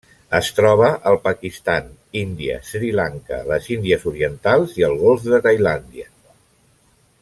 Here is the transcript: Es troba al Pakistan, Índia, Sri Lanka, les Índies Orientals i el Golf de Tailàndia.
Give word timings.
Es 0.37 0.47
troba 0.59 0.87
al 1.11 1.17
Pakistan, 1.25 1.91
Índia, 2.23 2.57
Sri 2.71 2.91
Lanka, 3.01 3.41
les 3.53 3.69
Índies 3.77 4.09
Orientals 4.15 4.77
i 4.83 4.89
el 4.91 5.01
Golf 5.07 5.33
de 5.35 5.45
Tailàndia. 5.49 6.13